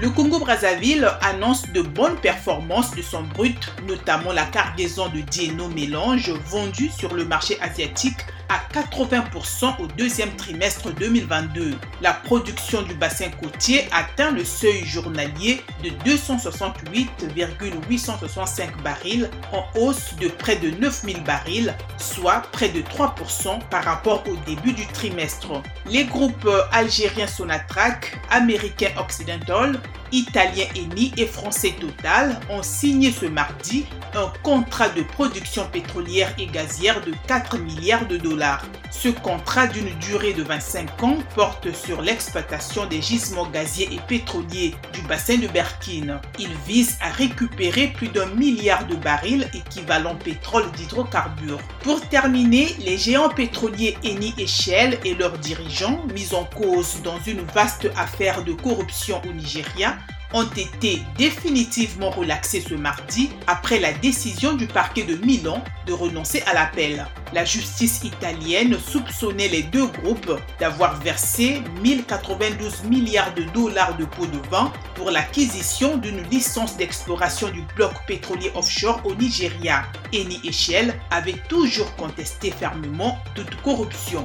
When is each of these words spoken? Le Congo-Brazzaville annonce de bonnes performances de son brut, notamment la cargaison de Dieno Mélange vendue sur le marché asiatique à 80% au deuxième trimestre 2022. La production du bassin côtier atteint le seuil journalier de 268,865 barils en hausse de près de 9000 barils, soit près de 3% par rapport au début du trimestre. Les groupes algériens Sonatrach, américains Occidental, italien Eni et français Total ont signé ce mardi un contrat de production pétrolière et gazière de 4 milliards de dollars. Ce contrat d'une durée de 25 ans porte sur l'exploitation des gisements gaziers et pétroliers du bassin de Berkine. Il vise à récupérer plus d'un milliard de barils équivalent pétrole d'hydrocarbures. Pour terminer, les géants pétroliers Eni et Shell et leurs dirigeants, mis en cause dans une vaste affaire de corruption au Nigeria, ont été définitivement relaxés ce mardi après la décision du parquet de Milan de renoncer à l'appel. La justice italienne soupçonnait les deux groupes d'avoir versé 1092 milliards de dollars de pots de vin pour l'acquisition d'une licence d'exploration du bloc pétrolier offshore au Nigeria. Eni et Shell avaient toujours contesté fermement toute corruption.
Le 0.00 0.08
Congo-Brazzaville 0.08 1.06
annonce 1.20 1.70
de 1.72 1.82
bonnes 1.82 2.16
performances 2.16 2.96
de 2.96 3.02
son 3.02 3.22
brut, 3.22 3.70
notamment 3.86 4.32
la 4.32 4.46
cargaison 4.46 5.10
de 5.10 5.20
Dieno 5.20 5.68
Mélange 5.68 6.30
vendue 6.30 6.88
sur 6.88 7.12
le 7.12 7.26
marché 7.26 7.60
asiatique 7.60 8.16
à 8.50 8.60
80% 8.74 9.80
au 9.80 9.86
deuxième 9.86 10.36
trimestre 10.36 10.92
2022. 10.92 11.78
La 12.02 12.12
production 12.12 12.82
du 12.82 12.92
bassin 12.94 13.30
côtier 13.40 13.88
atteint 13.92 14.32
le 14.32 14.44
seuil 14.44 14.84
journalier 14.84 15.62
de 15.84 15.90
268,865 16.04 18.82
barils 18.82 19.30
en 19.52 19.64
hausse 19.78 20.16
de 20.20 20.26
près 20.28 20.56
de 20.56 20.70
9000 20.70 21.22
barils, 21.22 21.72
soit 21.96 22.42
près 22.50 22.70
de 22.70 22.82
3% 22.82 23.60
par 23.70 23.84
rapport 23.84 24.24
au 24.28 24.34
début 24.44 24.72
du 24.72 24.84
trimestre. 24.88 25.62
Les 25.86 26.04
groupes 26.04 26.50
algériens 26.72 27.28
Sonatrach, 27.28 28.16
américains 28.30 28.90
Occidental, 28.98 29.78
italien 30.12 30.66
Eni 30.76 31.12
et 31.16 31.26
français 31.26 31.74
Total 31.80 32.38
ont 32.50 32.62
signé 32.62 33.12
ce 33.12 33.26
mardi 33.26 33.86
un 34.14 34.32
contrat 34.42 34.88
de 34.88 35.02
production 35.02 35.66
pétrolière 35.70 36.34
et 36.38 36.46
gazière 36.46 37.00
de 37.04 37.12
4 37.26 37.58
milliards 37.58 38.06
de 38.06 38.16
dollars. 38.16 38.64
Ce 38.90 39.08
contrat 39.08 39.66
d'une 39.66 39.96
durée 40.00 40.32
de 40.32 40.42
25 40.42 41.02
ans 41.02 41.18
porte 41.34 41.72
sur 41.72 42.02
l'exploitation 42.02 42.86
des 42.86 43.00
gisements 43.00 43.48
gaziers 43.48 43.88
et 43.92 44.00
pétroliers 44.08 44.74
du 44.92 45.00
bassin 45.02 45.36
de 45.38 45.46
Berkine. 45.46 46.20
Il 46.38 46.50
vise 46.66 46.98
à 47.00 47.10
récupérer 47.10 47.88
plus 47.88 48.08
d'un 48.08 48.26
milliard 48.26 48.86
de 48.86 48.96
barils 48.96 49.48
équivalent 49.54 50.16
pétrole 50.16 50.70
d'hydrocarbures. 50.72 51.60
Pour 51.82 52.00
terminer, 52.08 52.74
les 52.80 52.98
géants 52.98 53.28
pétroliers 53.28 53.96
Eni 54.04 54.34
et 54.38 54.46
Shell 54.46 54.98
et 55.04 55.14
leurs 55.14 55.38
dirigeants, 55.38 56.04
mis 56.12 56.34
en 56.34 56.44
cause 56.44 57.00
dans 57.02 57.18
une 57.26 57.42
vaste 57.54 57.88
affaire 57.96 58.42
de 58.44 58.52
corruption 58.52 59.22
au 59.28 59.32
Nigeria, 59.32 59.96
ont 60.32 60.48
été 60.56 61.02
définitivement 61.18 62.10
relaxés 62.10 62.60
ce 62.60 62.74
mardi 62.74 63.30
après 63.46 63.78
la 63.78 63.92
décision 63.92 64.54
du 64.54 64.66
parquet 64.66 65.02
de 65.02 65.16
Milan 65.24 65.62
de 65.86 65.92
renoncer 65.92 66.42
à 66.46 66.54
l'appel. 66.54 67.06
La 67.32 67.44
justice 67.44 68.02
italienne 68.04 68.76
soupçonnait 68.78 69.48
les 69.48 69.62
deux 69.62 69.86
groupes 69.86 70.38
d'avoir 70.58 71.00
versé 71.00 71.62
1092 71.82 72.84
milliards 72.84 73.34
de 73.34 73.42
dollars 73.54 73.96
de 73.96 74.04
pots 74.04 74.26
de 74.26 74.38
vin 74.50 74.72
pour 74.94 75.10
l'acquisition 75.10 75.96
d'une 75.96 76.22
licence 76.30 76.76
d'exploration 76.76 77.48
du 77.48 77.62
bloc 77.76 77.92
pétrolier 78.06 78.50
offshore 78.54 79.00
au 79.04 79.14
Nigeria. 79.14 79.84
Eni 80.12 80.40
et 80.44 80.52
Shell 80.52 80.94
avaient 81.10 81.40
toujours 81.48 81.94
contesté 81.96 82.50
fermement 82.50 83.18
toute 83.34 83.54
corruption. 83.62 84.24